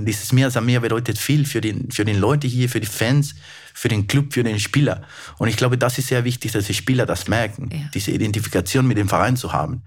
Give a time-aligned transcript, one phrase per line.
[0.00, 3.34] Dieses Mehr als mehr bedeutet viel für den, für den Leute hier, für die Fans,
[3.74, 5.02] für den Club, für den Spieler.
[5.38, 7.90] Und ich glaube, das ist sehr wichtig, dass die Spieler das merken, ja.
[7.92, 9.82] diese Identifikation mit dem Verein zu haben.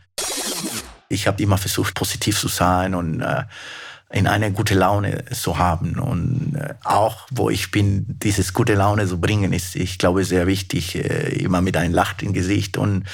[1.08, 3.44] Ich habe immer versucht, positiv zu sein und äh,
[4.12, 5.98] in eine gute Laune zu haben.
[5.98, 10.48] Und äh, auch, wo ich bin, dieses gute Laune zu bringen, ist, ich glaube, sehr
[10.48, 12.78] wichtig, äh, immer mit einem Lacht im Gesicht.
[12.78, 13.06] Und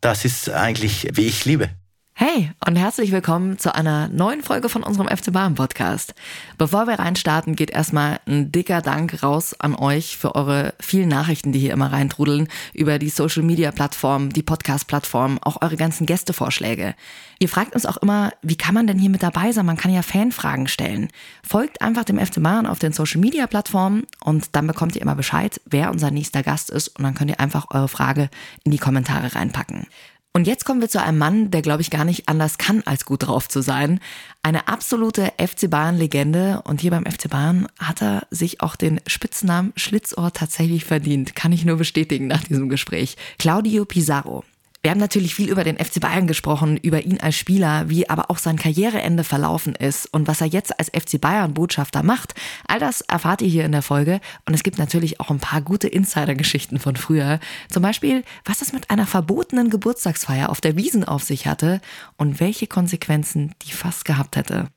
[0.00, 1.70] das ist eigentlich, wie ich liebe.
[2.16, 6.14] Hey und herzlich willkommen zu einer neuen Folge von unserem FC Bayern Podcast.
[6.56, 11.50] Bevor wir reinstarten, geht erstmal ein dicker Dank raus an euch für eure vielen Nachrichten,
[11.50, 16.06] die hier immer reintrudeln, über die Social Media Plattformen, die Podcast Plattformen, auch eure ganzen
[16.06, 16.94] Gästevorschläge.
[17.40, 19.66] Ihr fragt uns auch immer, wie kann man denn hier mit dabei sein?
[19.66, 21.08] Man kann ja Fanfragen stellen.
[21.42, 25.16] Folgt einfach dem FC Bayern auf den Social Media Plattformen und dann bekommt ihr immer
[25.16, 28.30] Bescheid, wer unser nächster Gast ist und dann könnt ihr einfach eure Frage
[28.62, 29.88] in die Kommentare reinpacken.
[30.36, 33.04] Und jetzt kommen wir zu einem Mann, der, glaube ich, gar nicht anders kann, als
[33.04, 34.00] gut drauf zu sein.
[34.42, 36.62] Eine absolute FC Bayern-Legende.
[36.64, 41.36] Und hier beim FC Bayern hat er sich auch den Spitznamen Schlitzohr tatsächlich verdient.
[41.36, 43.16] Kann ich nur bestätigen nach diesem Gespräch.
[43.38, 44.42] Claudio Pizarro.
[44.84, 48.30] Wir haben natürlich viel über den FC Bayern gesprochen, über ihn als Spieler, wie aber
[48.30, 52.34] auch sein Karriereende verlaufen ist und was er jetzt als FC Bayern Botschafter macht.
[52.68, 55.62] All das erfahrt ihr hier in der Folge und es gibt natürlich auch ein paar
[55.62, 57.40] gute Insider-Geschichten von früher.
[57.70, 61.80] Zum Beispiel, was es mit einer verbotenen Geburtstagsfeier auf der Wiesen auf sich hatte
[62.18, 64.68] und welche Konsequenzen die fast gehabt hätte.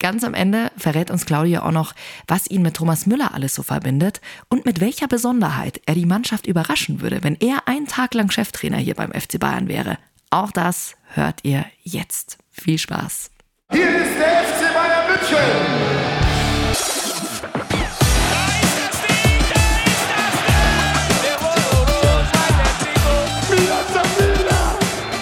[0.00, 1.94] Ganz am Ende verrät uns Claudia auch noch,
[2.26, 6.46] was ihn mit Thomas Müller alles so verbindet und mit welcher Besonderheit er die Mannschaft
[6.46, 9.98] überraschen würde, wenn er einen Tag lang Cheftrainer hier beim FC Bayern wäre.
[10.30, 12.38] Auch das hört ihr jetzt.
[12.50, 13.30] Viel Spaß.
[13.72, 15.36] Hier ist der FC Bayern München.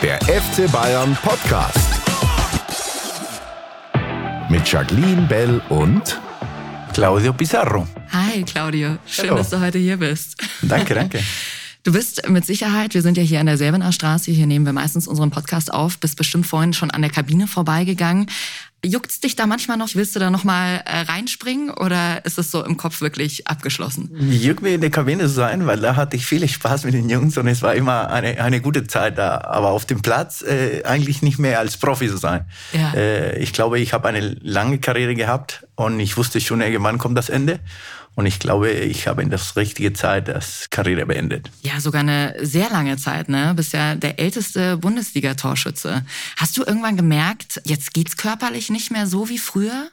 [0.01, 1.88] Der FC Bayern Podcast
[4.59, 6.21] mit Jacqueline Bell und
[6.93, 7.87] Claudio Pizarro.
[8.11, 9.37] Hi Claudio, schön, Hello.
[9.37, 10.37] dass du heute hier bist.
[10.63, 11.23] Danke, danke.
[11.85, 14.75] Du bist mit Sicherheit, wir sind ja hier an der Selbener Straße, hier nehmen wir
[14.75, 18.27] meistens unseren Podcast auf, bist bestimmt vorhin schon an der Kabine vorbeigegangen.
[18.85, 19.89] Juckt's dich da manchmal noch?
[19.95, 24.11] Willst du da noch mal äh, reinspringen oder ist es so im Kopf wirklich abgeschlossen?
[24.31, 27.11] Juckt mir in der Kabine zu sein, weil da hatte ich viel Spaß mit den
[27.11, 29.41] Jungs und es war immer eine, eine gute Zeit da.
[29.41, 32.45] Aber auf dem Platz äh, eigentlich nicht mehr als Profi zu sein.
[32.73, 32.93] Ja.
[32.95, 37.19] Äh, ich glaube, ich habe eine lange Karriere gehabt und ich wusste schon, irgendwann kommt
[37.19, 37.59] das Ende.
[38.19, 41.53] Und ich glaube, ich habe in das richtige Zeit das Karriere beendet.
[41.63, 43.53] Ja, sogar eine sehr lange Zeit, ne?
[43.55, 46.05] Bist ja der älteste Bundesliga-Torschütze.
[46.37, 49.91] Hast du irgendwann gemerkt, jetzt geht's körperlich nicht mehr so wie früher?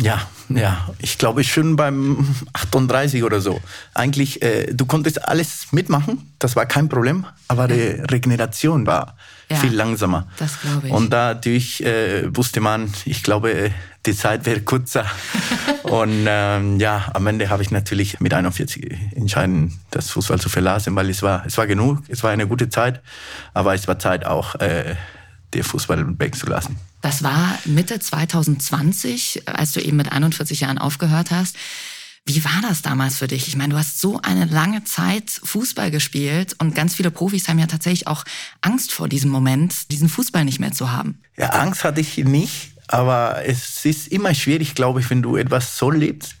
[0.00, 3.60] Ja, ja, ich glaube schon beim 38 oder so.
[3.94, 9.16] Eigentlich, äh, du konntest alles mitmachen, das war kein Problem, aber die Regeneration war
[9.50, 10.28] ja, viel langsamer.
[10.38, 10.92] Das glaube ich.
[10.92, 13.72] Und dadurch äh, wusste man, ich glaube,
[14.06, 15.04] die Zeit wäre kürzer.
[15.82, 20.94] und ähm, ja, am Ende habe ich natürlich mit 41 entschieden, das Fußball zu verlassen,
[20.94, 23.02] weil es war, es war genug, es war eine gute Zeit,
[23.52, 24.94] aber es war Zeit auch, äh,
[25.52, 26.76] der Fußball wegzulassen.
[27.02, 31.56] Das war Mitte 2020, als du eben mit 41 Jahren aufgehört hast.
[32.26, 33.48] Wie war das damals für dich?
[33.48, 37.58] Ich meine, du hast so eine lange Zeit Fußball gespielt und ganz viele Profis haben
[37.58, 38.24] ja tatsächlich auch
[38.60, 41.20] Angst vor diesem Moment, diesen Fußball nicht mehr zu haben.
[41.36, 45.76] Ja, Angst hatte ich nicht, aber es ist immer schwierig, glaube ich, wenn du etwas
[45.76, 46.36] so lebst,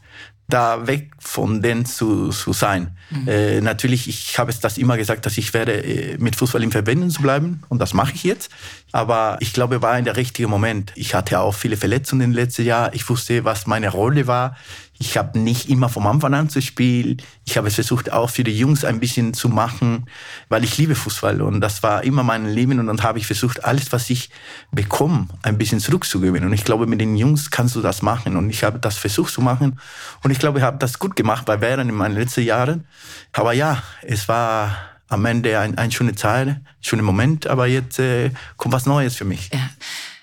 [0.50, 2.96] da weg von denen zu, zu sein.
[3.10, 3.28] Mhm.
[3.28, 6.70] Äh, natürlich, ich habe es das immer gesagt, dass ich werde äh, mit Fußball in
[6.70, 8.50] Verbindung zu bleiben und das mache ich jetzt.
[8.92, 10.92] Aber ich glaube, war in der richtige Moment.
[10.96, 12.94] Ich hatte auch viele Verletzungen im letzten Jahr.
[12.94, 14.56] Ich wusste, was meine Rolle war.
[15.02, 17.22] Ich habe nicht immer vom Anfang an zu spielen.
[17.46, 20.04] Ich habe es versucht, auch für die Jungs ein bisschen zu machen,
[20.50, 23.64] weil ich liebe Fußball und das war immer mein Leben und dann habe ich versucht,
[23.64, 24.28] alles, was ich
[24.72, 26.44] bekomme, ein bisschen zurückzugeben.
[26.44, 29.32] Und ich glaube, mit den Jungs kannst du das machen und ich habe das versucht
[29.32, 29.80] zu machen
[30.22, 32.86] und ich glaube, ich habe das gut gemacht bei Während in meinen letzten Jahren.
[33.32, 34.76] Aber ja, es war
[35.08, 39.24] am Ende ein, ein schöne Zeit, schöner Moment, aber jetzt äh, kommt was Neues für
[39.24, 39.48] mich.
[39.50, 39.70] Ja.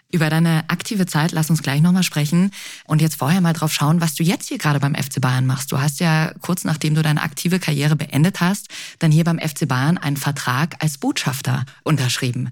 [0.09, 2.51] Über deine aktive Zeit lass uns gleich nochmal sprechen
[2.85, 5.72] und jetzt vorher mal drauf schauen, was du jetzt hier gerade beim FC Bayern machst.
[5.72, 8.67] Du hast ja kurz nachdem du deine aktive Karriere beendet hast,
[8.99, 12.52] dann hier beim FC Bayern einen Vertrag als Botschafter unterschrieben.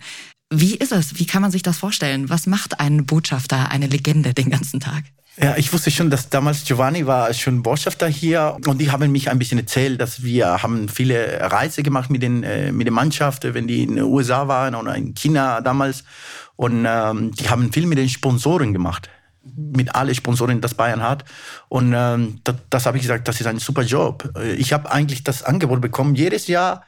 [0.54, 1.18] Wie ist es?
[1.18, 2.30] Wie kann man sich das vorstellen?
[2.30, 5.06] Was macht ein Botschafter, eine Legende den ganzen Tag?
[5.42, 9.30] Ja, ich wusste schon, dass damals Giovanni war schon Botschafter hier und die haben mich
[9.30, 13.44] ein bisschen erzählt, dass wir haben viele Reise gemacht mit den äh, mit der Mannschaft,
[13.44, 16.06] wenn die in den USA waren oder in China damals
[16.56, 19.10] und ähm, die haben viel mit den Sponsoren gemacht
[19.56, 21.24] mit allen Sponsoren, das Bayern hat.
[21.70, 24.28] Und ähm, das, das habe ich gesagt, das ist ein super Job.
[24.58, 26.84] Ich habe eigentlich das Angebot bekommen, jedes Jahr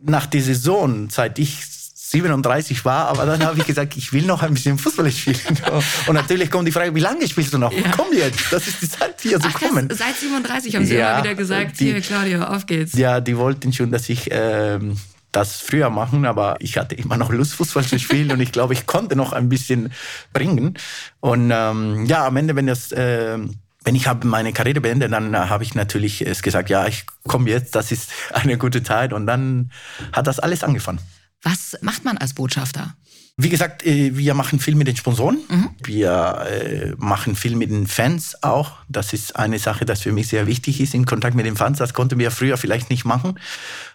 [0.00, 4.42] nach der Saison, seit ich 37 war, aber dann habe ich gesagt, ich will noch
[4.42, 5.38] ein bisschen Fußball spielen.
[6.08, 7.72] Und natürlich kommt die Frage, wie lange spielst du noch?
[7.72, 7.92] Ja.
[7.96, 9.86] Komm jetzt, das ist die Zeit, hier zu Ach, kommen.
[9.88, 12.94] das, seit 37 haben sie Ja, immer wieder gesagt, die- hier Claudio, auf geht's.
[12.98, 14.96] Ja, die wollten schon, dass ich ähm,
[15.32, 18.74] das früher machen, aber ich hatte immer noch Lust, Fußball zu spielen und ich glaube,
[18.74, 19.92] ich konnte noch ein bisschen
[20.32, 20.78] bringen.
[21.20, 22.94] Und ähm, ja, am Ende, wenn das...
[22.96, 26.86] ähm, wenn ich habe meine Karriere beendet, dann äh, habe ich natürlich es gesagt, ja,
[26.86, 29.72] ich komme jetzt, das ist eine gute Zeit und dann
[30.12, 31.00] hat das alles angefangen.
[31.42, 32.94] Was macht man als Botschafter?
[33.36, 35.38] Wie gesagt, äh, wir machen viel mit den Sponsoren.
[35.82, 38.72] Wir äh, machen viel mit den Fans auch.
[38.88, 41.78] Das ist eine Sache, das für mich sehr wichtig ist, in Kontakt mit den Fans.
[41.78, 43.38] Das konnten wir früher vielleicht nicht machen.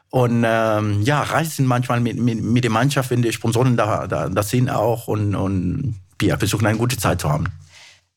[0.10, 4.30] Und ähm, ja, reisen manchmal mit, mit, mit der Mannschaft, wenn die Sponsoren da, da,
[4.30, 7.48] da sind auch und, und wir versuchen eine gute Zeit zu haben.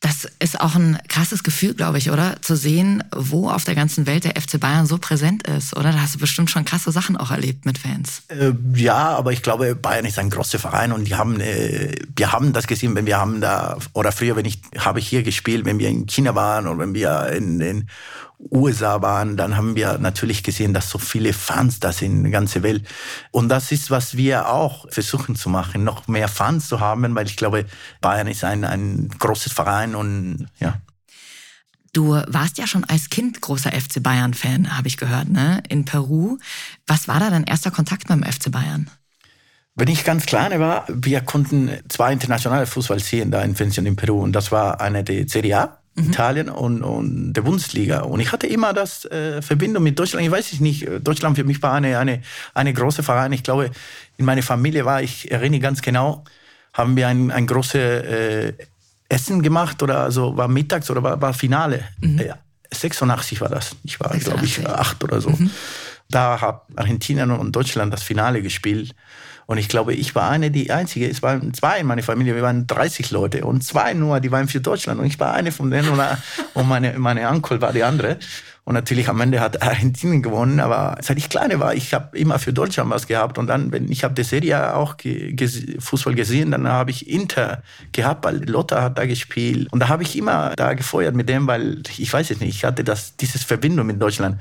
[0.03, 2.41] Das ist auch ein krasses Gefühl, glaube ich, oder?
[2.41, 5.93] Zu sehen, wo auf der ganzen Welt der FC Bayern so präsent ist, oder?
[5.93, 8.23] Da hast du bestimmt schon krasse Sachen auch erlebt mit Fans.
[8.29, 12.33] Äh, ja, aber ich glaube, Bayern ist ein großer Verein und die haben, äh, wir
[12.33, 15.67] haben das gesehen, wenn wir haben da, oder früher, wenn ich, habe ich hier gespielt,
[15.67, 17.89] wenn wir in China waren oder wenn wir in, in
[18.51, 22.33] USA waren, dann haben wir natürlich gesehen, dass so viele Fans da sind in der
[22.33, 22.87] ganzen Welt.
[23.31, 27.27] Und das ist, was wir auch versuchen zu machen, noch mehr Fans zu haben, weil
[27.27, 27.67] ich glaube,
[28.01, 30.81] Bayern ist ein, ein großes Verein und ja.
[31.93, 35.61] Du warst ja schon als Kind großer FC Bayern-Fan, habe ich gehört, ne?
[35.69, 36.39] In Peru.
[36.87, 38.89] Was war da dein erster Kontakt mit dem FC Bayern?
[39.75, 43.97] Wenn ich ganz klein war, wir konnten zwei internationale Fußball sehen da in Pension in
[43.97, 44.23] Peru.
[44.23, 48.01] Und das war eine der Serie A, Italien und, und der Bundesliga.
[48.01, 50.25] Und ich hatte immer das äh, Verbindung mit Deutschland.
[50.25, 52.23] Ich weiß es nicht, äh, Deutschland für mich war eine, eine,
[52.55, 53.33] eine große Verein.
[53.33, 53.71] Ich glaube,
[54.17, 56.25] in meiner Familie war, ich erinnere ganz genau,
[56.73, 58.53] haben wir ein, ein großes äh,
[59.09, 61.85] Essen gemacht oder so, war mittags oder war, war Finale.
[62.01, 62.39] Ja,
[62.73, 63.77] 86 war das.
[63.83, 64.69] Ich war, glaube ich, 86.
[64.69, 65.37] acht oder so.
[66.09, 68.95] Da hat Argentinien und Deutschland das Finale gespielt.
[69.51, 72.43] Und ich glaube, ich war eine, die einzige, es waren zwei in meiner Familie, wir
[72.43, 75.01] waren 30 Leute und zwei nur, die waren für Deutschland.
[75.01, 75.99] Und ich war eine von denen und,
[76.69, 78.19] meine, meine Onkel war die andere.
[78.63, 82.39] Und natürlich am Ende hat Argentinien gewonnen, aber seit ich kleine war, ich habe immer
[82.39, 83.39] für Deutschland was gehabt.
[83.39, 87.11] Und dann, wenn ich habe die Serie auch ge ges Fußball gesehen, dann habe ich
[87.11, 89.67] Inter gehabt, weil Lothar hat da gespielt.
[89.73, 92.65] Und da habe ich immer da gefeuert mit dem, weil ich weiß es nicht, ich
[92.65, 94.39] hatte das, dieses Verbindung mit Deutschland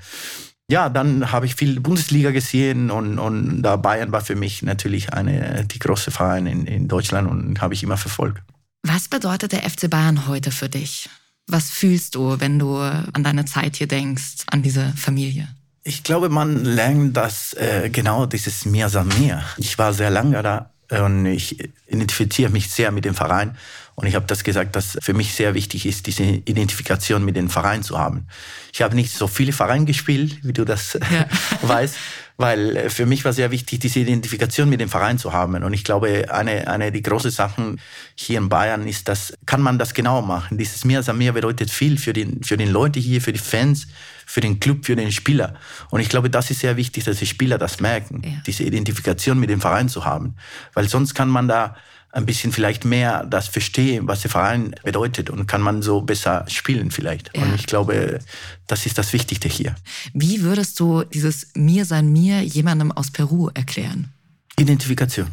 [0.70, 5.12] ja, dann habe ich viel Bundesliga gesehen und, und da Bayern war für mich natürlich
[5.14, 8.44] eine die große Verein in, in Deutschland und habe ich immer verfolgt.
[8.84, 11.10] Was bedeutet der FC Bayern heute für dich?
[11.48, 15.48] Was fühlst du, wenn du an deine Zeit hier denkst, an diese Familie?
[15.84, 19.44] Ich glaube, man lernt das äh, genau dieses Mir san mir.
[19.58, 20.70] Ich war sehr lange da
[21.04, 23.58] und ich identifiziere mich sehr mit dem Verein.
[24.00, 27.50] Und ich habe das gesagt, dass für mich sehr wichtig ist, diese Identifikation mit dem
[27.50, 28.28] Verein zu haben.
[28.72, 31.26] Ich habe nicht so viele Vereine gespielt, wie du das Ja.
[31.68, 31.96] weißt,
[32.38, 35.62] weil für mich war sehr wichtig, diese Identifikation mit dem Verein zu haben.
[35.62, 37.82] Und ich glaube, eine, eine der großen Sachen
[38.16, 40.58] hier in Bayern ist, dass kann man das genau machen.
[40.58, 43.88] Dieses Mir san mir bedeutet viel für den, für den Leute hier, für die Fans,
[44.26, 45.56] für den Club, für den Spieler.
[45.90, 48.42] Und ich glaube, das ist sehr wichtig, dass die Spieler das merken, Ja.
[48.48, 50.36] diese Identifikation mit dem Verein zu haben.
[50.74, 51.76] Weil sonst kann man da
[52.12, 56.46] ein bisschen vielleicht mehr das verstehen, was der Verein bedeutet und kann man so besser
[56.48, 57.36] spielen vielleicht.
[57.36, 57.44] Ja.
[57.44, 58.20] Und ich glaube,
[58.68, 59.76] das ist das Wichtigste hier.
[60.14, 64.12] Wie würdest du dieses Mir sein mir jemandem aus Peru erklären?
[64.58, 65.28] Identifikation.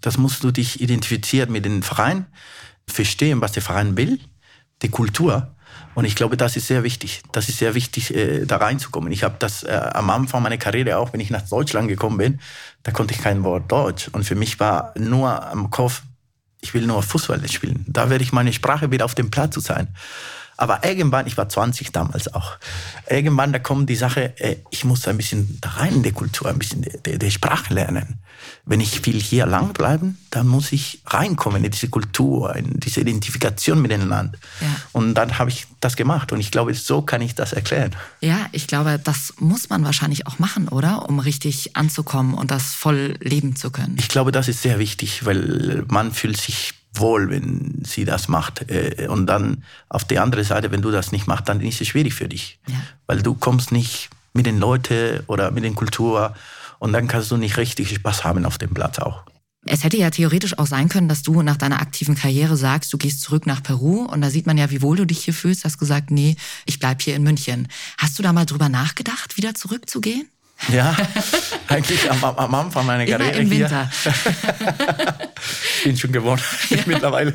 [0.00, 2.26] Das musst du dich identifizieren mit dem Verein,
[2.86, 4.18] verstehen, was der Verein will,
[4.82, 5.54] die Kultur.
[5.94, 7.22] Und ich glaube, das ist sehr wichtig.
[7.32, 9.12] Das ist sehr wichtig, äh, da reinzukommen.
[9.12, 12.40] Ich habe das äh, am Anfang meiner Karriere, auch wenn ich nach Deutschland gekommen bin,
[12.82, 14.08] da konnte ich kein Wort Deutsch.
[14.08, 16.02] Und für mich war nur am Kopf,
[16.60, 17.84] ich will nur Fußball spielen.
[17.88, 19.88] Da werde ich meine Sprache wieder auf dem Platz sein.
[20.62, 22.52] Aber irgendwann, ich war 20 damals auch,
[23.10, 26.50] irgendwann da kommt die Sache, äh, ich muss ein bisschen da rein in die Kultur,
[26.50, 28.20] ein bisschen die, die, die Sprache lernen.
[28.64, 33.00] Wenn ich will hier lang bleiben, dann muss ich reinkommen in diese Kultur, in diese
[33.00, 34.38] Identifikation mit dem Land.
[34.60, 34.68] Ja.
[34.92, 37.96] Und dann habe ich das gemacht und ich glaube, so kann ich das erklären.
[38.20, 41.08] Ja, ich glaube, das muss man wahrscheinlich auch machen, oder?
[41.08, 43.96] Um richtig anzukommen und das voll leben zu können.
[43.98, 48.70] Ich glaube, das ist sehr wichtig, weil man fühlt sich wohl, wenn sie das macht.
[48.70, 51.88] Äh, Und dann auf der anderen Seite, wenn du das nicht machst, dann ist es
[51.88, 52.58] schwierig für dich.
[52.68, 52.74] Ja.
[53.06, 56.34] Weil du kommst nicht mit den Leuten oder mit den Kultur
[56.78, 59.24] und dann kannst du nicht richtig Spaß haben auf dem Platz auch.
[59.64, 62.98] Es hätte ja theoretisch auch sein können, dass du nach deiner aktiven Karriere sagst, du
[62.98, 65.64] gehst zurück nach Peru und da sieht man ja, wie wohl du dich hier fühlst.
[65.64, 66.34] Hast gesagt, nee,
[66.66, 67.68] ich bleib hier in München.
[67.96, 70.26] Hast du da mal drüber nachgedacht, wieder zurückzugehen?
[70.72, 70.96] Ja,
[71.68, 73.60] eigentlich am, am- Anfang meiner Immer Karriere im hier.
[73.64, 73.90] Winter.
[75.78, 76.40] Ich bin schon gewohnt
[76.86, 77.34] mittlerweile.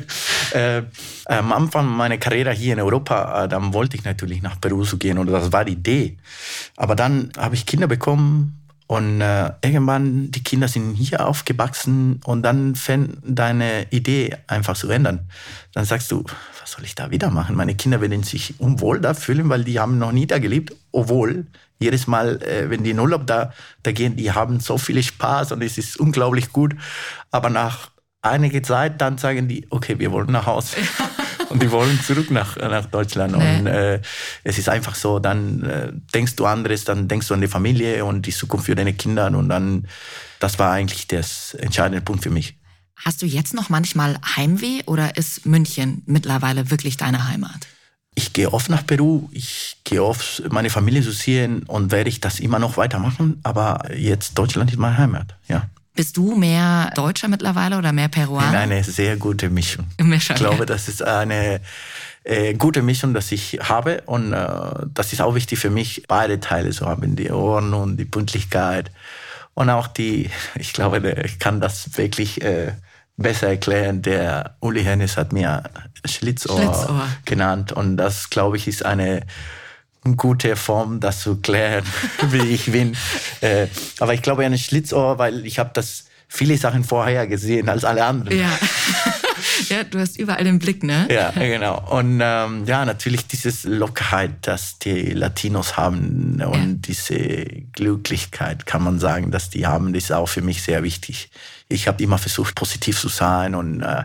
[0.52, 0.82] Äh,
[1.26, 4.96] am Anfang meiner Karriere hier in Europa, äh, dann wollte ich natürlich nach Peru zu
[4.96, 6.16] gehen oder das war die Idee.
[6.76, 8.58] Aber dann habe ich Kinder bekommen
[8.88, 14.88] Und äh, irgendwann, die Kinder sind hier aufgewachsen und dann fängt deine Idee einfach zu
[14.88, 15.28] ändern.
[15.74, 16.24] Dann sagst du,
[16.58, 17.54] was soll ich da wieder machen?
[17.54, 21.46] Meine Kinder werden sich unwohl da fühlen, weil die haben noch nie da gelebt, obwohl
[21.78, 23.52] jedes Mal, äh, wenn die in Urlaub da,
[23.82, 26.74] da gehen, die haben so viel Spaß und es ist unglaublich gut.
[27.30, 27.90] Aber nach
[28.22, 30.76] einiger Zeit, dann sagen die, okay, wir wollen nach Hause.
[31.50, 33.36] und die wollen zurück nach, nach Deutschland.
[33.36, 33.58] Nee.
[33.58, 34.00] Und äh,
[34.44, 38.04] es ist einfach so, dann äh, denkst du anderes, dann denkst du an die Familie
[38.04, 39.26] und die Zukunft für deine Kinder.
[39.26, 39.86] Und dann,
[40.40, 41.24] das war eigentlich der
[41.58, 42.56] entscheidende Punkt für mich.
[42.96, 47.68] Hast du jetzt noch manchmal Heimweh oder ist München mittlerweile wirklich deine Heimat?
[48.14, 52.20] Ich gehe oft nach Peru, ich gehe oft meine Familie zu sehen und werde ich
[52.20, 53.38] das immer noch weitermachen.
[53.44, 55.68] Aber jetzt Deutschland ist meine Heimat, ja.
[55.98, 58.56] Bist du mehr Deutscher mittlerweile oder mehr Peruaner?
[58.56, 59.84] Eine sehr gute Mischung.
[60.00, 60.64] Mischung ich glaube, ja.
[60.64, 61.60] das ist eine
[62.22, 64.02] äh, gute Mischung, dass ich habe.
[64.06, 64.46] Und äh,
[64.94, 67.16] das ist auch wichtig für mich, beide Teile zu haben.
[67.16, 68.92] Die Ordnung, die Pünktlichkeit
[69.54, 72.74] und auch die, ich glaube, ich kann das wirklich äh,
[73.16, 74.00] besser erklären.
[74.00, 75.64] Der Uli Hennis hat mir
[76.04, 77.08] Schlitzohr, Schlitzohr.
[77.24, 77.72] genannt.
[77.72, 79.22] Und das, glaube ich, ist eine
[80.16, 81.84] gute Form, das zu klären,
[82.30, 82.96] wie ich bin.
[83.40, 83.66] Äh,
[84.00, 88.04] aber ich glaube, ein Schlitzohr, weil ich habe das viele Sachen vorher gesehen als alle
[88.04, 88.38] anderen.
[88.38, 88.50] Ja.
[89.68, 91.08] ja, du hast überall den Blick, ne?
[91.10, 91.80] Ja, genau.
[91.90, 96.94] Und ähm, ja, natürlich dieses Lockerheit, dass die Latinos haben und ja.
[96.94, 101.30] diese Glücklichkeit, kann man sagen, dass die haben, das ist auch für mich sehr wichtig.
[101.68, 104.04] Ich habe immer versucht, positiv zu sein und äh,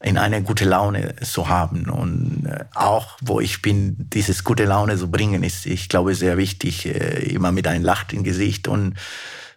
[0.00, 1.90] in eine gute Laune zu haben.
[1.90, 6.36] Und äh, auch wo ich bin, dieses gute Laune zu bringen, ist, ich glaube, sehr
[6.36, 8.68] wichtig, äh, immer mit einem Lacht im Gesicht.
[8.68, 8.94] Und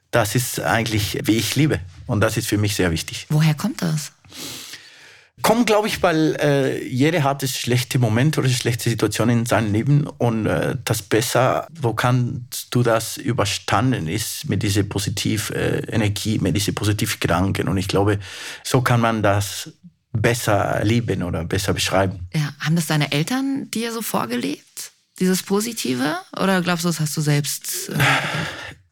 [0.09, 1.79] das ist eigentlich, wie ich liebe.
[2.07, 3.27] Und das ist für mich sehr wichtig.
[3.29, 4.11] Woher kommt das?
[5.41, 10.05] Kommt, glaube ich, weil äh, jeder hat schlechte Momente oder schlechte Situationen in seinem Leben.
[10.05, 16.37] Und äh, das besser, wo kannst du das überstanden ist mit dieser positive äh, Energie,
[16.39, 17.67] mit diesen positiven Gedanken.
[17.67, 18.19] Und ich glaube,
[18.63, 19.71] so kann man das
[20.13, 22.27] besser lieben oder besser beschreiben.
[22.33, 26.17] Ja, haben das deine Eltern dir so vorgelebt, dieses Positive?
[26.37, 27.89] Oder glaubst du, das hast du selbst?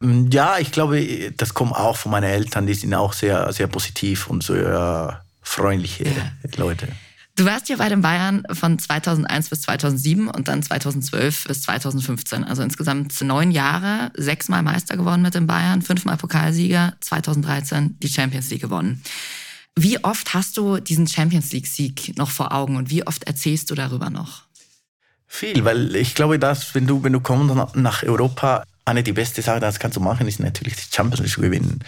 [0.02, 2.68] Äh, ja, ich glaube, das kommt auch von meinen Eltern.
[2.68, 6.32] Die sind auch sehr, sehr positiv und sehr freundliche ja.
[6.58, 6.88] Leute.
[7.36, 12.44] Du warst hier bei den Bayern von 2001 bis 2007 und dann 2012 bis 2015.
[12.44, 18.50] Also insgesamt neun Jahre, sechsmal Meister geworden mit den Bayern, fünfmal Pokalsieger, 2013 die Champions
[18.50, 19.02] League gewonnen.
[19.82, 23.76] Wie oft hast du diesen Champions League-Sieg noch vor Augen und wie oft erzählst du
[23.76, 24.44] darüber noch?
[25.26, 29.42] Viel, weil ich glaube, dass wenn du, wenn du kommst nach Europa, eine die beste
[29.42, 31.80] Sache, das kannst du machen, ist natürlich die Champions League zu gewinnen.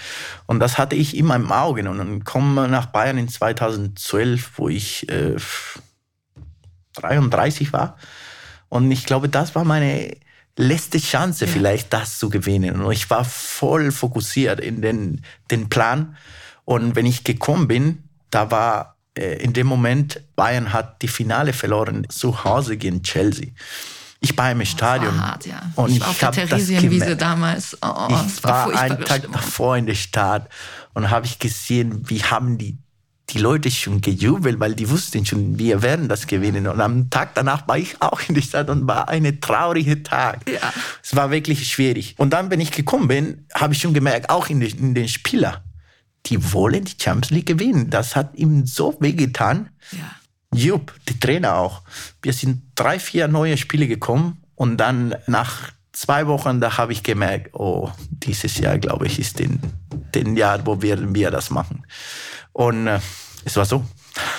[0.45, 1.89] Und das hatte ich immer im Auge.
[1.89, 5.35] Und dann komme nach Bayern in 2012, wo ich äh,
[6.93, 7.97] 33 war.
[8.69, 10.15] Und ich glaube, das war meine
[10.55, 11.51] letzte Chance, ja.
[11.51, 12.79] vielleicht das zu gewinnen.
[12.79, 16.15] Und ich war voll fokussiert in den, den Plan.
[16.71, 21.51] Und wenn ich gekommen bin, da war äh, in dem Moment, Bayern hat die Finale
[21.51, 23.47] verloren zu Hause gegen Chelsea.
[24.21, 25.17] Ich war im Stadion.
[25.17, 25.61] War hart, ja.
[25.75, 27.77] Und ich war auf der Theresienwiese damals.
[27.81, 29.33] Oh, oh ich war, war einen Tag Stimmung.
[29.33, 30.47] davor in der Stadt
[30.93, 32.77] und habe ich gesehen, wie haben die
[33.31, 36.67] die Leute schon gejubelt, weil die wussten schon, wir werden das gewinnen.
[36.67, 40.49] Und am Tag danach war ich auch in der Stadt und war ein trauriger Tag.
[40.49, 40.71] Ja.
[41.03, 42.15] Es war wirklich schwierig.
[42.17, 45.07] Und dann, wenn ich gekommen bin, habe ich schon gemerkt, auch in den, in den
[45.07, 45.63] Spieler,
[46.27, 47.89] die wollen die Champions League gewinnen.
[47.89, 49.69] Das hat ihm so wehgetan.
[49.91, 50.15] Ja.
[50.53, 51.81] Jupp, die Trainer auch.
[52.21, 57.03] Wir sind drei, vier neue Spiele gekommen und dann nach zwei Wochen, da habe ich
[57.03, 59.59] gemerkt, oh, dieses Jahr, glaube ich, ist den,
[60.13, 61.85] den Jahr, wo werden wir das machen.
[62.53, 62.99] Und äh,
[63.45, 63.85] es war so.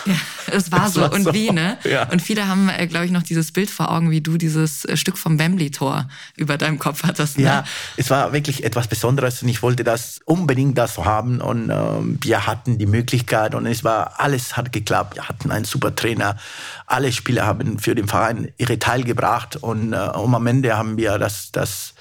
[0.05, 0.15] Ja,
[0.53, 1.01] es war es so.
[1.01, 1.35] War und so.
[1.35, 1.79] wie, ne?
[1.85, 2.09] Ja.
[2.11, 4.97] Und viele haben, äh, glaube ich, noch dieses Bild vor Augen, wie du dieses äh,
[4.97, 7.39] Stück vom Wembley-Tor über deinem Kopf hattest.
[7.39, 7.45] Ne?
[7.45, 7.65] Ja,
[7.97, 11.77] es war wirklich etwas Besonderes und ich wollte das unbedingt das haben und äh,
[12.21, 15.17] wir hatten die Möglichkeit und es war, alles hat geklappt.
[15.17, 16.37] Wir hatten einen super Trainer.
[16.87, 20.97] Alle Spieler haben für den Verein ihre Teil gebracht und, äh, und am Ende haben
[20.97, 21.95] wir das, das,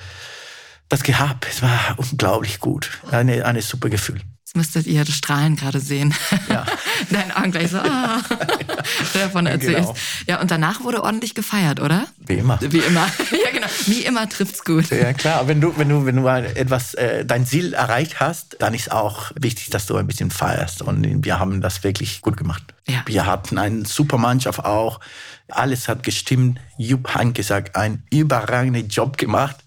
[0.89, 1.47] das gehabt.
[1.49, 3.01] Es war unglaublich gut.
[3.11, 4.21] Eine, eine super Gefühl.
[4.53, 6.13] Jetzt müsstet ihr das Strahlen gerade sehen.
[6.49, 6.65] Ja.
[7.09, 8.19] Deine Augen gleich so, ah,
[9.13, 9.77] davon erzählst.
[9.77, 9.95] Genau.
[10.27, 12.05] Ja, und danach wurde ordentlich gefeiert, oder?
[12.17, 12.59] Wie immer.
[12.59, 13.07] Wie immer.
[13.31, 13.67] Ja, genau.
[13.85, 14.89] Wie immer trifft's gut.
[14.89, 15.47] Ja, klar.
[15.47, 19.31] Wenn du, wenn du, wenn du etwas, äh, dein Ziel erreicht hast, dann ist auch
[19.39, 20.81] wichtig, dass du ein bisschen feierst.
[20.81, 22.61] Und wir haben das wirklich gut gemacht.
[22.89, 23.03] Ja.
[23.05, 24.99] Wir hatten eine super Mannschaft auch.
[25.47, 26.59] Alles hat gestimmt.
[26.77, 29.63] Jupp hat gesagt, ein überragenden Job gemacht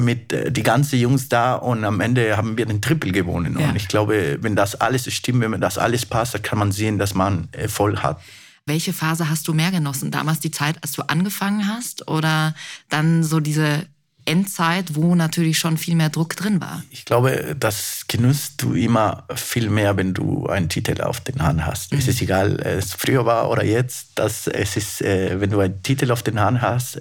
[0.00, 3.56] mit äh, die ganzen Jungs da und am Ende haben wir den Triple gewonnen.
[3.58, 3.68] Ja.
[3.68, 6.98] Und ich glaube, wenn das alles stimmt, wenn das alles passt, dann kann man sehen,
[6.98, 8.20] dass man Erfolg hat.
[8.66, 10.10] Welche Phase hast du mehr genossen?
[10.10, 12.54] Damals die Zeit, als du angefangen hast oder
[12.88, 13.86] dann so diese
[14.26, 16.82] Endzeit, wo natürlich schon viel mehr Druck drin war.
[16.90, 21.66] Ich glaube, das genießt du immer viel mehr, wenn du einen Titel auf den Hand
[21.66, 21.92] hast.
[21.92, 21.98] Mhm.
[21.98, 25.82] Es ist egal, es früher war oder jetzt, dass es ist, äh, wenn du einen
[25.82, 27.00] Titel auf den Hand hast,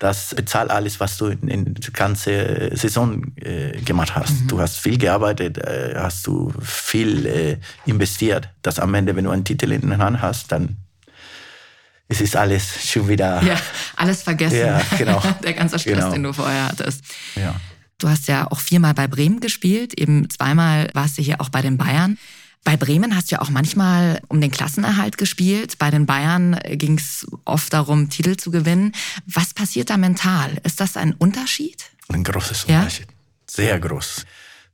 [0.00, 4.32] das bezahlt alles, was du in, in der ganzen Saison äh, gemacht hast.
[4.42, 4.48] Mhm.
[4.48, 9.30] Du hast viel gearbeitet, äh, hast du viel äh, investiert, dass am Ende, wenn du
[9.30, 10.78] einen Titel in der Hand hast, dann
[12.08, 13.42] es ist alles schon wieder.
[13.46, 13.56] Ja,
[13.96, 14.58] alles vergessen.
[14.58, 15.22] Ja, genau.
[15.44, 16.10] Der ganze Stress, genau.
[16.12, 17.04] den du vorher hattest.
[17.36, 17.54] Ja.
[17.98, 21.60] Du hast ja auch viermal bei Bremen gespielt, eben zweimal warst du hier auch bei
[21.60, 22.18] den Bayern.
[22.64, 25.78] Bei Bremen hast du ja auch manchmal um den Klassenerhalt gespielt.
[25.78, 28.92] Bei den Bayern ging es oft darum, Titel zu gewinnen.
[29.26, 30.58] Was passiert da mental?
[30.62, 31.90] Ist das ein Unterschied?
[32.08, 33.06] Ein großes Unterschied.
[33.06, 33.14] Ja?
[33.46, 34.26] Sehr groß.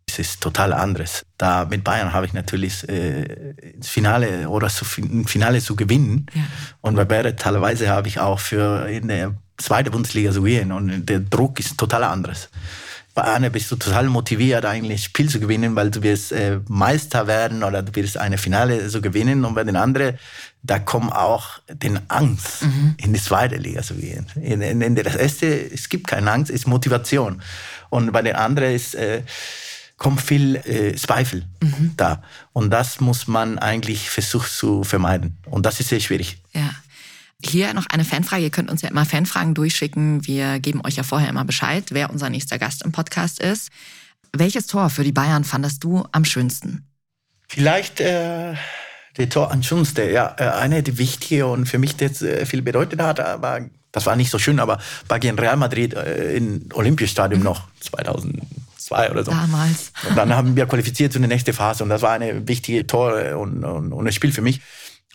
[0.09, 1.25] Es ist total anderes.
[1.39, 6.27] Da mit Bayern habe ich natürlich äh, ins Finale oder ein Finale zu gewinnen.
[6.35, 6.43] Ja.
[6.81, 10.73] Und bei Bayern teilweise habe ich auch für in der zweiten Bundesliga zu gehen.
[10.73, 12.49] Und der Druck ist total anderes
[13.17, 17.27] bei einer bist du total motiviert, eigentlich Spiel zu gewinnen, weil du wirst äh, Meister
[17.27, 19.47] werden oder du wirst eine Finale so gewinnen.
[19.47, 20.19] Und bei den anderen,
[20.63, 22.95] da kommt auch den Angst, mhm.
[22.99, 24.27] in die zweite Liga zu gehen.
[24.35, 27.41] In, in, in das erste, es gibt keine Angst, es ist Motivation.
[27.89, 29.23] Und bei den anderen ist, äh,
[29.97, 31.95] kommt viel äh, Zweifel mhm.
[31.97, 32.23] da.
[32.53, 35.39] Und das muss man eigentlich versuchen zu vermeiden.
[35.47, 36.37] Und das ist sehr schwierig.
[36.53, 36.71] Ja.
[37.45, 38.43] Hier noch eine Fanfrage.
[38.43, 40.27] Ihr könnt uns ja immer Fanfragen durchschicken.
[40.27, 43.71] Wir geben euch ja vorher immer Bescheid, wer unser nächster Gast im Podcast ist.
[44.33, 46.87] Welches Tor für die Bayern fandest du am schönsten?
[47.49, 48.55] Vielleicht äh,
[49.17, 50.13] der Tor am schönsten.
[50.13, 53.61] Ja, äh, eine, die wichtige und für mich jetzt äh, viel bedeutet hat, aber
[53.93, 54.79] das war nicht so schön, aber
[55.09, 57.45] bei gegen Real Madrid äh, im Olympiastadion mhm.
[57.45, 59.31] noch 2002 oder so.
[59.31, 59.93] Damals.
[60.09, 63.37] Und dann haben wir qualifiziert zu der nächsten Phase und das war eine wichtige Tor
[63.37, 64.61] und, und, und ein Spiel für mich.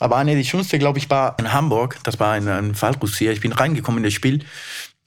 [0.02, 2.00] Aber eine der schönsten, glaube ich, war in Hamburg.
[2.04, 3.34] Das war ein, ein Fallrückzieher.
[3.34, 4.44] Ich bin reingekommen in das Spiel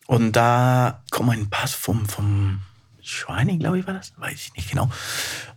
[0.06, 2.60] und da kommt ein Pass vom, vom
[3.02, 4.12] Schweining, glaube ich, war das?
[4.16, 4.88] Weiß ich nicht genau.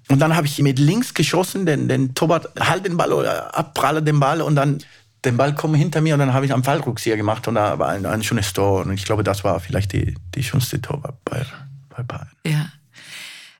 [0.09, 4.01] Und dann habe ich mit links geschossen, den, den Torwart halt den Ball oder abpralle
[4.01, 4.79] den Ball und dann
[5.23, 7.89] den Ball kommt hinter mir und dann habe ich einen Fallrückzieher gemacht und da war
[7.89, 8.81] ein, ein schönes Tor.
[8.81, 11.45] Und ich glaube, das war vielleicht die, die schönste Tor bei,
[11.89, 12.31] bei Bayern.
[12.43, 12.71] Ja.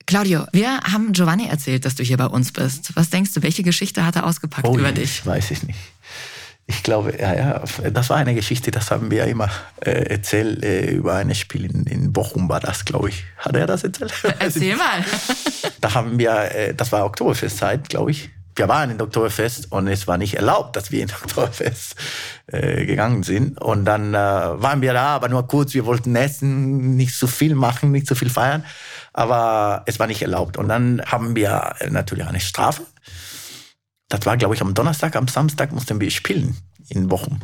[0.08, 2.96] Claudio, wir haben Giovanni erzählt, dass du hier bei uns bist.
[2.96, 5.26] Was denkst du, welche Geschichte hat er ausgepackt oh, über dich?
[5.26, 5.78] Weiß ich nicht.
[6.66, 9.50] Ich glaube, ja, ja, das war eine Geschichte, das haben wir immer
[9.82, 13.26] äh, erzählt, äh, über ein Spiel in, in Bochum war das, glaube ich.
[13.38, 14.14] Hat er das erzählt?
[14.40, 15.04] Erzähl mal.
[15.82, 18.30] da haben wir, äh, das war Oktoberfestzeit, glaube ich.
[18.56, 21.96] Wir waren in Oktoberfest und es war nicht erlaubt, dass wir in Oktoberfest
[22.48, 23.62] äh, gegangen sind.
[23.62, 25.74] Und dann äh, waren wir da, aber nur kurz.
[25.74, 28.64] Wir wollten essen, nicht so viel machen, nicht so viel feiern
[29.18, 30.58] aber es war nicht erlaubt.
[30.58, 32.86] Und dann haben wir natürlich eine Strafe.
[34.10, 36.56] Das war, glaube ich, am Donnerstag, am Samstag mussten wir spielen
[36.88, 37.40] in Wochen.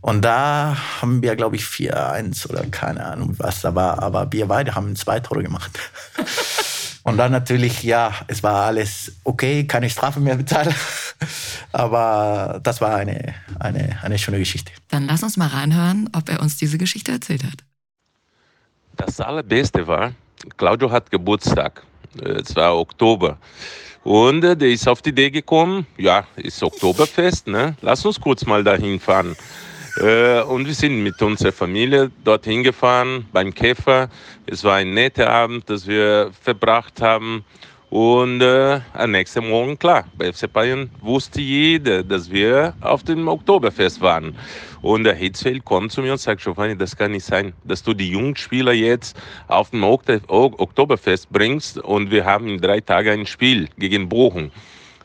[0.00, 3.64] Und da haben wir, glaube ich, 4-1 oder keine Ahnung was.
[3.64, 5.72] Aber, aber wir beide haben zwei Tore gemacht.
[7.02, 10.74] Und dann natürlich, ja, es war alles okay, keine Strafe mehr bezahlt.
[11.72, 14.72] Aber das war eine, eine, eine schöne Geschichte.
[14.88, 17.58] Dann lass uns mal reinhören, ob er uns diese Geschichte erzählt hat.
[18.96, 20.14] Das Allerbeste war,
[20.56, 21.82] Claudio hat Geburtstag.
[22.22, 23.38] Es war Oktober.
[24.04, 27.74] Und äh, der ist auf die Idee gekommen, ja, ist Oktoberfest, ne?
[27.80, 29.34] lass uns kurz mal dahin fahren.
[29.96, 34.10] Äh, und wir sind mit unserer Familie dorthin gefahren, beim Käfer.
[34.46, 37.44] Es war ein netter Abend, das wir verbracht haben.
[37.94, 43.28] Und äh, am nächsten Morgen, klar, bei FC Bayern wusste jeder, dass wir auf dem
[43.28, 44.36] Oktoberfest waren.
[44.82, 47.94] Und der Hitzfeld kommt zu mir und sagt, Giovanni, das kann nicht sein, dass du
[47.94, 53.68] die Jugendspieler jetzt auf dem Oktoberfest bringst und wir haben in drei Tagen ein Spiel
[53.78, 54.50] gegen Bochum.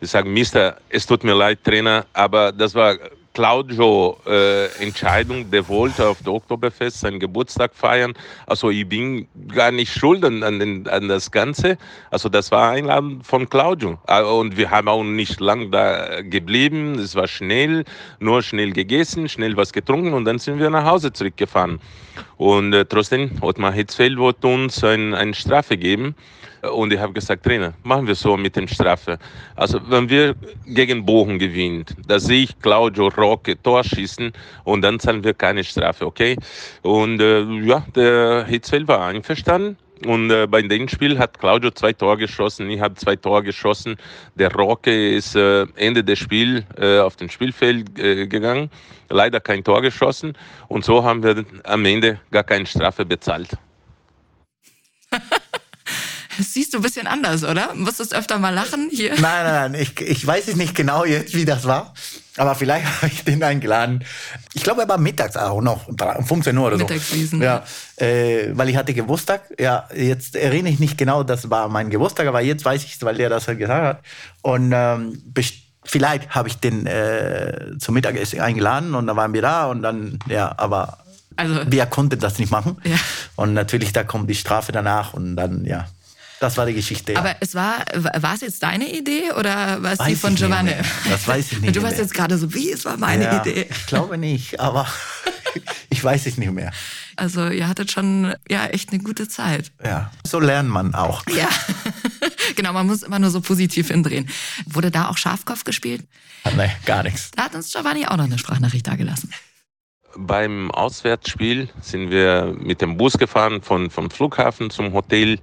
[0.01, 2.95] Ich sage, Mister, es tut mir leid, Trainer, aber das war
[3.33, 8.13] Claudio äh, Entscheidung, der wollte auf der Oktoberfest seinen Geburtstag feiern.
[8.47, 11.77] Also ich bin gar nicht schuld an, an, an das Ganze.
[12.11, 13.99] Also das war Einladung von Claudio.
[14.07, 16.97] Äh, und wir haben auch nicht lang da geblieben.
[16.99, 17.85] Es war schnell,
[18.19, 21.79] nur schnell gegessen, schnell was getrunken und dann sind wir nach Hause zurückgefahren.
[22.37, 26.15] Und äh, trotzdem, Ottmar Hitzfeld wollte uns ein, eine Strafe geben.
[26.61, 29.17] Und ich habe gesagt, Trainer, machen wir so mit den Strafe.
[29.55, 34.33] Also wenn wir gegen Bochum gewinnen, da sehe ich Claudio Rocke Tor schießen
[34.65, 36.35] und dann zahlen wir keine Strafe, okay?
[36.81, 39.77] Und äh, ja, der Hitzfeld war einverstanden.
[40.05, 43.97] Und äh, bei dem Spiel hat Claudio zwei Tore geschossen, ich habe zwei Tore geschossen.
[44.35, 48.69] Der Rocke ist äh, Ende des Spiels äh, auf den Spielfeld äh, gegangen,
[49.09, 50.37] leider kein Tor geschossen.
[50.69, 53.57] Und so haben wir am Ende gar keine Strafe bezahlt.
[56.39, 57.75] Das siehst du ein bisschen anders, oder?
[57.75, 59.11] Musstest öfter mal lachen hier?
[59.11, 59.73] Nein, nein, nein.
[59.81, 61.93] Ich, ich weiß es nicht genau jetzt, wie das war.
[62.37, 64.05] Aber vielleicht habe ich den eingeladen.
[64.53, 66.85] Ich glaube, er war mittags auch noch, um 15 Uhr oder so.
[66.85, 67.41] Mittagswiesen.
[67.41, 67.63] Ja,
[67.97, 69.41] äh, weil ich hatte Geburtstag.
[69.59, 73.01] Ja, jetzt erinnere ich nicht genau, das war mein Geburtstag, aber jetzt weiß ich es,
[73.03, 73.99] weil der das halt gesagt hat.
[74.41, 75.21] Und ähm,
[75.83, 80.19] vielleicht habe ich den äh, zum Mittagessen eingeladen und dann waren wir da und dann,
[80.27, 80.99] ja, aber
[81.35, 82.77] Also- wir konnten das nicht machen.
[82.85, 82.95] Ja.
[83.35, 85.87] Und natürlich, da kommt die Strafe danach und dann, ja,
[86.39, 87.13] das war die Geschichte.
[87.13, 87.19] ja.
[87.19, 90.73] Aber es war, war es jetzt deine Idee oder war es die von Giovanni?
[91.09, 93.67] Das weiß ich nicht Du warst jetzt gerade so, wie, es war meine ja, Idee.
[93.69, 94.87] Ich glaube nicht, aber
[95.89, 96.71] ich weiß es nicht mehr.
[97.15, 99.71] Also ihr hattet schon ja echt eine gute Zeit.
[99.83, 101.23] Ja, so lernt man auch.
[101.27, 101.49] Ja,
[102.55, 104.29] genau, man muss immer nur so positiv hindrehen.
[104.65, 106.05] Wurde da auch Schafkopf gespielt?
[106.43, 107.31] Ah, Nee, gar nichts.
[107.35, 109.31] Da hat uns Giovanni auch noch eine Sprachnachricht dagelassen.
[110.17, 115.37] Beim Auswärtsspiel sind wir mit dem Bus gefahren von, vom Flughafen zum Hotel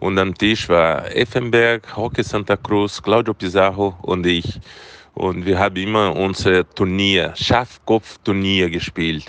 [0.00, 4.60] und am Tisch war Effenberg, Hockey Santa Cruz, Claudio Pizarro und ich.
[5.14, 9.26] Und wir haben immer unser Turnier, Schafkopf-Turnier gespielt.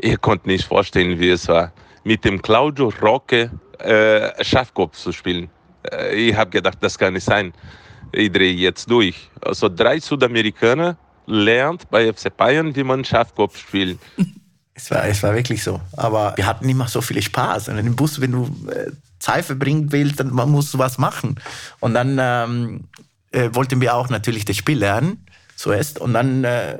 [0.00, 5.50] Ihr könnt nicht vorstellen, wie es war, mit dem Claudio Rocke äh, Schafkopf zu spielen.
[5.90, 7.52] Äh, ich habe gedacht, das kann nicht sein.
[8.10, 9.30] Ich drehe jetzt durch.
[9.40, 13.98] Also drei Südamerikaner lernt bei FC Bayern, wie man Schafkopf spielt.
[14.74, 15.82] Es war, es war wirklich so.
[15.98, 17.68] Aber wir hatten immer so viel Spaß.
[17.68, 21.38] Und im Bus, wenn du äh, Zeit verbringen willst, dann man musst du was machen.
[21.80, 22.88] Und dann ähm,
[23.32, 25.98] äh, wollten wir auch natürlich das Spiel lernen, zuerst.
[25.98, 26.78] Und dann äh,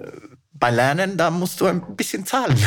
[0.55, 2.57] beim Lernen, da musst du ein bisschen zahlen.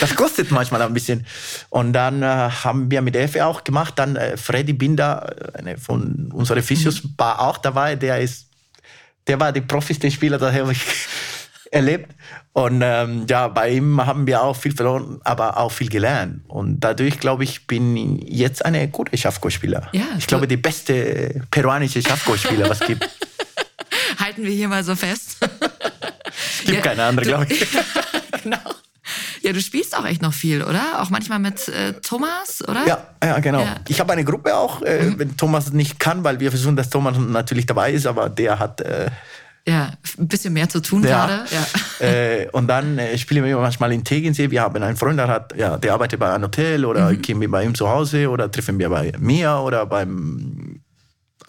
[0.00, 1.26] Das kostet manchmal ein bisschen.
[1.68, 3.94] Und dann äh, haben wir mit Efe auch gemacht.
[3.96, 7.96] Dann äh, Freddy Binder, äh, eine von unseren Physios, war auch dabei.
[7.96, 8.48] Der ist,
[9.30, 10.80] der war der profiste Spieler, das habe ich
[11.70, 12.10] erlebt.
[12.52, 16.40] Und ähm, ja, bei ihm haben wir auch viel verloren, aber auch viel gelernt.
[16.48, 19.88] Und dadurch, glaube ich, bin ich jetzt eine gute Schafko-Spieler.
[19.92, 23.08] Ja, ich glaube, die beste peruanische Schafko-Spieler, was es gibt.
[24.18, 25.36] Halten wir hier mal so fest.
[25.40, 27.64] Es gibt keine andere, glaube ich.
[28.42, 28.58] genau.
[29.42, 31.00] Ja, du spielst auch echt noch viel, oder?
[31.00, 32.86] Auch manchmal mit äh, Thomas, oder?
[32.86, 33.60] Ja, ja genau.
[33.60, 33.76] Ja.
[33.88, 37.16] Ich habe eine Gruppe auch, äh, wenn Thomas nicht kann, weil wir versuchen, dass Thomas
[37.18, 39.10] natürlich dabei ist, aber der hat äh,
[39.66, 41.26] Ja, ein bisschen mehr zu tun Ja.
[41.26, 41.44] gerade.
[41.50, 42.06] Ja.
[42.06, 44.50] äh, und dann äh, spielen wir manchmal in Tegernsee.
[44.50, 47.22] Wir haben einen Freund, der, hat, ja, der arbeitet bei einem Hotel oder Mhm.
[47.22, 50.59] gehen wir bei ihm zu Hause oder treffen wir bei mir oder beim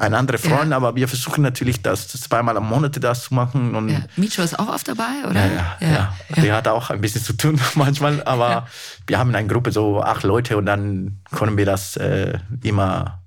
[0.02, 0.72] ein anderer Freund.
[0.72, 0.78] Ja.
[0.78, 3.76] Aber wir versuchen natürlich, das zweimal am Monat das zu machen.
[3.76, 4.00] Und ja.
[4.16, 5.46] Micho ist auch oft dabei, oder?
[5.46, 6.42] ja, ja, ja.
[6.42, 8.68] Der hat auch ein bisschen zu tun manchmal, aber
[9.08, 13.22] wir haben eine Gruppe so acht Leute und dann können wir das äh, immer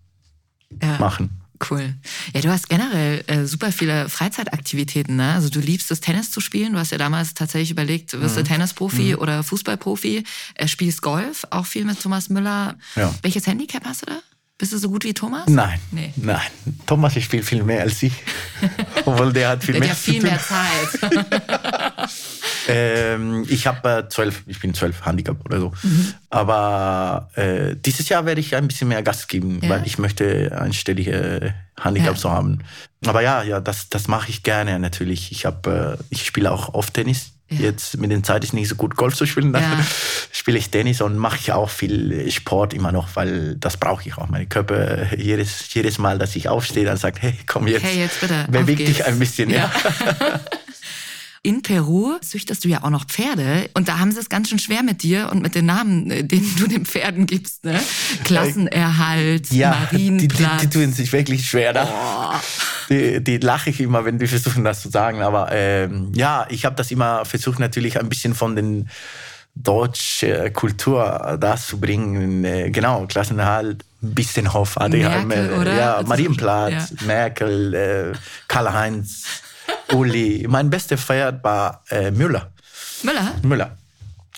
[0.99, 1.41] machen.
[1.71, 1.95] Cool.
[2.35, 5.33] Ja, du hast generell äh, super viele Freizeitaktivitäten, ne?
[5.35, 6.73] Also du liebst es, Tennis zu spielen.
[6.73, 8.45] Du hast ja damals tatsächlich überlegt, wirst du Mhm.
[8.47, 10.25] Tennisprofi oder Fußballprofi.
[10.57, 12.75] Äh, spielst Golf, auch viel mit Thomas Müller.
[12.97, 13.15] Ja.
[13.23, 14.19] Welches Handicap hast du da?
[14.57, 15.49] Bist du so gut wie Thomas?
[15.49, 16.13] Nein, Nee.
[16.17, 16.41] nein.
[16.87, 18.13] Thomas spielt viel mehr als ich,
[19.05, 22.11] obwohl der hat viel Der hat mehr zu viel mehr Zeit.
[22.67, 25.73] Ähm, ich habe äh, zwölf, ich bin zwölf Handicap oder so.
[25.83, 26.15] Mhm.
[26.31, 29.69] Aber äh, dieses Jahr werde ich ein bisschen mehr Gas geben, Ja.
[29.69, 32.21] weil ich möchte einstellige Handicap Ja.
[32.21, 32.61] so haben.
[33.05, 35.31] Aber ja, ja, das, das mache ich gerne natürlich.
[35.31, 37.33] Ich habe, äh, ich spiele auch oft Tennis.
[37.59, 37.61] Ja.
[37.67, 39.85] Jetzt mit den Zeit ist nicht so gut Golf zu spielen, dann Ja.
[40.33, 44.17] spiele ich Tennis und mache ich auch viel Sport immer noch, weil das brauche ich
[44.19, 44.29] auch.
[44.29, 48.21] Mein Körper jedes, jedes Mal, dass ich aufstehe, dann sagt, hey, komm jetzt, Hey, jetzt
[48.51, 49.51] beweg dich ein bisschen.
[49.51, 49.71] Ja.
[51.47, 54.59] In Peru züchtest du ja auch noch Pferde und da haben sie es ganz schön
[54.59, 57.65] schwer mit dir und mit den Namen, äh, den du den Pferden gibst.
[57.67, 57.79] Ne?
[58.25, 60.63] Klassenerhalt, Ja, die, die, Marienplatz.
[60.63, 62.41] die tun sich wirklich schwer da.
[62.89, 65.21] Die, die lache ich immer, wenn die versuchen, das zu sagen.
[65.21, 68.89] Aber ähm, ja, ich habe das immer versucht, natürlich ein bisschen von den
[69.55, 72.45] deutsche Kultur das zu bringen.
[72.45, 75.75] Äh, genau, Klassenerhalt, ein bisschen Hof, ADHM, Merkel, äh, oder?
[75.77, 77.07] ja, Marienplatz, ja.
[77.07, 78.13] Merkel, äh,
[78.49, 79.25] Karl-Heinz,
[79.93, 80.47] Uli.
[80.49, 82.51] Mein bester Pferd war äh, Müller.
[83.03, 83.33] Müller?
[83.43, 83.77] Müller.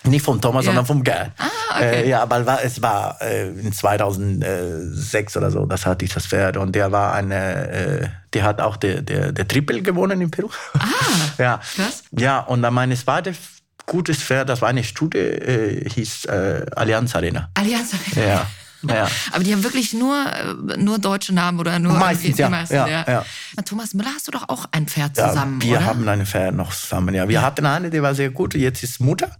[0.03, 0.69] Nicht von Thomas, Ja.
[0.69, 1.31] sondern vom Gerd.
[1.37, 2.03] Ah, okay.
[2.03, 6.27] äh, ja, aber war, es war äh, in 2006 oder so, das hatte ich das
[6.27, 6.57] Pferd.
[6.57, 10.49] Und der war eine, äh, der hat auch der, der, der Triple gewonnen in Peru.
[10.73, 10.79] Ah,
[11.37, 11.59] ja.
[11.75, 12.03] krass.
[12.11, 13.37] Ja, und dann mein zweites
[13.85, 17.49] gutes Pferd, das war eine Studie, äh, hieß äh, Allianz Arena.
[17.55, 17.91] Allianz.
[18.15, 18.45] Ja,
[18.95, 19.07] ja.
[19.31, 22.49] Aber die haben wirklich nur, äh, nur deutsche Namen oder nur Meistens, die ja.
[22.49, 23.25] meisten, Ja, ja.
[23.65, 25.85] Thomas Müller hast du doch auch ein Pferd zusammen, wir oder?
[25.85, 27.13] haben ein Pferd noch zusammen.
[27.15, 28.53] Ja, wir hatten eine, die war sehr gut.
[28.55, 29.31] Jetzt ist Mutter.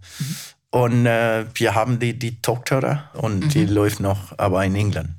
[0.70, 3.72] Und äh, wir haben die, die Tochter und die Mhm.
[3.72, 5.10] läuft noch, aber in England.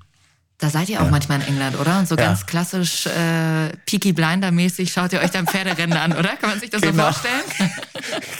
[0.62, 2.00] Da seid ihr auch manchmal in England, oder?
[2.00, 2.26] Und so Ja.
[2.26, 6.36] ganz klassisch äh, Peaky Blinder mäßig schaut ihr euch dann Pferderennen an, oder?
[6.36, 7.08] Kann man sich das Genau.
[7.12, 7.44] so vorstellen?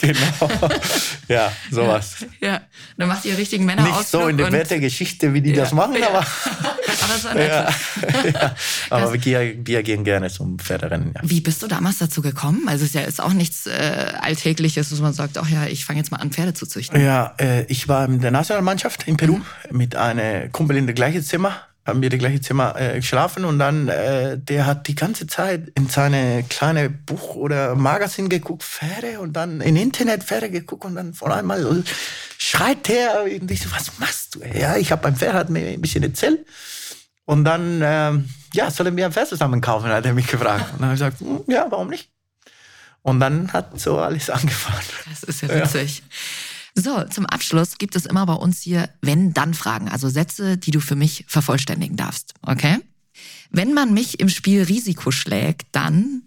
[0.02, 0.70] genau.
[1.28, 2.16] Ja, sowas.
[2.40, 2.60] Ja,
[2.98, 6.08] dann macht ihr richtigen Männer Nicht so in der Wettergeschichte, wie die das machen, ja.
[6.08, 6.18] aber,
[7.04, 7.68] aber so ja,
[8.34, 8.54] ja.
[8.90, 11.12] aber wir, gehen- wir gehen gerne zum Pferderennen.
[11.14, 11.20] Ja.
[11.24, 12.68] Wie bist du damals dazu gekommen?
[12.68, 15.86] Also es ist ja ist auch nichts äh, Alltägliches, dass man sagt, ach ja, ich
[15.86, 17.00] fange jetzt mal an, Pferde zu züchten.
[17.02, 21.22] Ja, äh, ich war in der Nationalmannschaft in Peru mit einem Kumpel in der gleichen
[21.24, 21.62] Zimmer.
[21.86, 25.72] Haben wir in gleiche Zimmer äh, geschlafen und dann, äh, der hat die ganze Zeit
[25.74, 30.94] in seine kleine Buch oder Magazin geguckt, Pferde und dann im Internet Pferde geguckt und
[30.94, 31.82] dann vor einmal so
[32.36, 34.40] schreit der und ich so, was machst du?
[34.58, 36.44] Ja, ich habe beim Pferd hat mir ein bisschen erzählt
[37.24, 40.72] und dann, ähm, ja, sollen wir ein Pferd zusammen kaufen, hat er mich gefragt.
[40.72, 42.10] Und dann habe ich gesagt, hm, ja, warum nicht?
[43.02, 44.82] Und dann hat so alles angefangen.
[45.08, 46.02] Das ist ja witzig.
[46.74, 50.96] So, zum Abschluss gibt es immer bei uns hier Wenn-Dann-Fragen, also Sätze, die du für
[50.96, 52.34] mich vervollständigen darfst.
[52.42, 52.78] Okay?
[53.50, 56.22] Wenn man mich im Spiel Risiko schlägt, dann,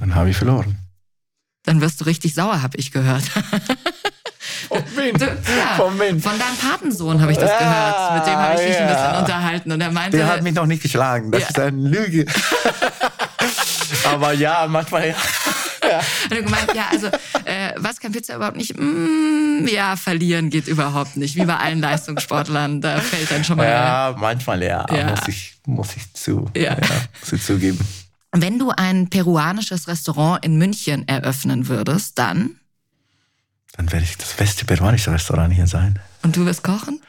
[0.00, 0.76] Dann habe ich verloren.
[1.62, 3.22] dann wirst du richtig sauer, habe ich gehört.
[4.68, 5.16] Von wen?
[5.18, 5.28] Ja,
[5.76, 6.20] Von wem?
[6.20, 8.14] Von deinem Patensohn habe ich das Ja, gehört.
[8.18, 9.20] Mit dem habe ich mich ein bisschen ja.
[9.20, 11.30] unterhalten und er meinte, Der hat mich noch nicht geschlagen.
[11.30, 11.48] Das Ja.
[11.48, 12.26] ist eine Lüge.
[14.04, 15.14] Aber ja, manchmal ja.
[16.24, 17.08] Und er gemeint, ja, also
[17.78, 18.78] was kann Pizza überhaupt nicht?
[18.78, 21.36] Mm, ja, verlieren geht überhaupt nicht.
[21.36, 23.66] Wie bei allen Leistungssportlern, da fällt dann schon mal.
[23.68, 24.86] Ja, manchmal ja.
[24.94, 25.10] Ja.
[25.10, 26.76] Muss ich, muss ich zu, Ja.
[27.20, 27.78] muss ich zugeben.
[28.32, 32.56] Wenn du ein peruanisches Restaurant in München eröffnen würdest, dann
[33.76, 35.98] Dann werde ich das beste peruanische Restaurant hier sein.
[36.22, 37.00] und du wirst kochen?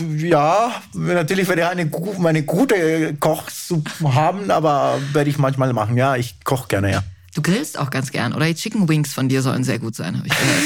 [0.00, 5.72] Ja, natürlich werde ich eine, gu- eine gute Koch zu haben, aber werde ich manchmal
[5.72, 5.96] machen.
[5.96, 7.02] Ja, ich koche gerne, ja.
[7.38, 8.46] Du grillst auch ganz gern, oder?
[8.46, 10.62] Die Chicken Wings von dir sollen sehr gut sein, habe ich gehört.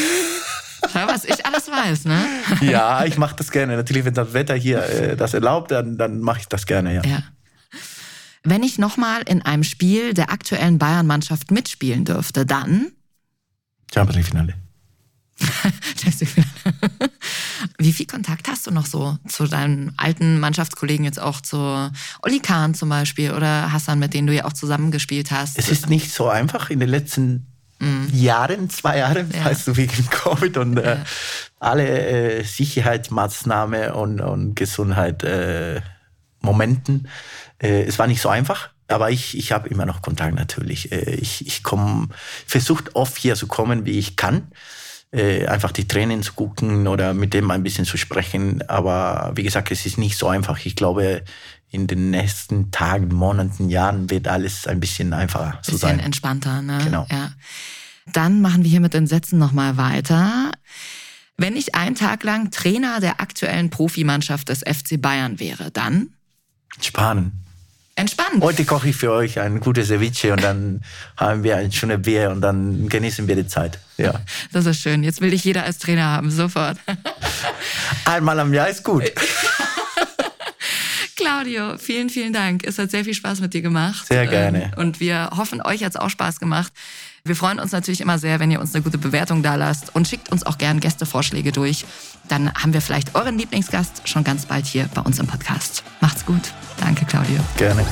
[0.90, 2.24] Schau, was ich alles weiß, ne?
[2.62, 3.76] Ja, ich mache das gerne.
[3.76, 7.02] Natürlich, wenn das Wetter hier äh, das erlaubt, dann, dann mache ich das gerne, ja.
[7.04, 7.22] Ja.
[8.42, 12.92] Wenn ich nochmal in einem Spiel der aktuellen Bayern-Mannschaft mitspielen dürfte, dann
[13.92, 14.54] Champions League Finale.
[17.82, 21.90] Wie viel Kontakt hast du noch so zu deinen alten Mannschaftskollegen, jetzt auch zu
[22.22, 25.58] Olli Kahn zum Beispiel oder Hassan, mit denen du ja auch zusammengespielt hast?
[25.58, 27.46] Es ist nicht so einfach in den letzten
[28.12, 29.34] Jahren, zwei Jahren, Mhm.
[29.34, 29.44] Ja.
[29.46, 30.98] weißt du, wegen Covid und äh,
[31.58, 31.88] alle
[32.38, 35.80] äh, Sicherheitsmaßnahmen und, und Gesundheit äh,
[36.40, 37.08] Momenten.
[37.58, 40.92] Äh, es war nicht so einfach, aber ich, ich habe immer noch Kontakt natürlich.
[40.92, 42.08] Äh, ich ich komme,
[42.46, 44.52] versucht oft hier zu kommen, wie ich kann.
[45.14, 48.66] Äh, einfach die Tränen zu gucken oder mit dem ein bisschen zu sprechen.
[48.68, 50.64] Aber wie gesagt, es ist nicht so einfach.
[50.64, 51.22] Ich glaube,
[51.70, 56.00] in den nächsten Tagen, Monaten, Jahren wird alles ein bisschen einfacher zu bisschen sein.
[56.00, 56.78] entspannter, ne?
[56.82, 57.06] Genau.
[57.10, 57.32] Ja.
[58.12, 60.50] Dann machen wir hier mit den Sätzen nochmal weiter.
[61.36, 66.08] Wenn ich einen Tag lang Trainer der aktuellen Profimannschaft des FC Bayern wäre, dann
[66.80, 67.32] Sparen.
[67.96, 68.42] Entspannt.
[68.42, 70.80] Heute koche ich für euch ein gutes Ceviche und dann
[71.16, 73.78] haben wir ein schönes Bier und dann genießen wir die Zeit.
[73.98, 74.20] Ja.
[74.52, 75.04] Das ist schön.
[75.04, 76.78] Jetzt will dich jeder als Trainer haben, sofort.
[78.04, 79.04] Einmal am Jahr ist gut.
[81.22, 82.64] Claudio, vielen, vielen Dank.
[82.66, 84.06] Es hat sehr viel Spaß mit dir gemacht.
[84.08, 84.64] Sehr gerne.
[84.64, 86.72] Ähm, Und wir hoffen, euch hat es auch Spaß gemacht.
[87.24, 90.08] Wir freuen uns natürlich immer sehr, wenn ihr uns eine gute Bewertung da lasst und
[90.08, 91.84] schickt uns auch gern Gästevorschläge durch.
[92.28, 95.84] Dann haben wir vielleicht euren Lieblingsgast schon ganz bald hier bei uns im Podcast.
[96.00, 96.52] Macht's gut.
[96.80, 97.38] Danke, Claudio.
[97.56, 97.86] Gerne.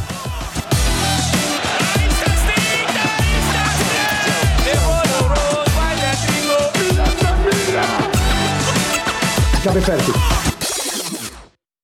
[9.62, 10.49] Ich habe fertig.